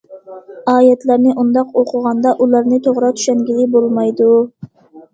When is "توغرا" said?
2.91-3.15